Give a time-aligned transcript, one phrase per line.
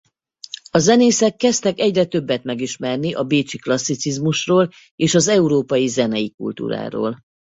[0.71, 7.17] A zenészek kezdtek egyre többet megismerni a bécsi klasszicizmusról és az európai zenei kultúráról.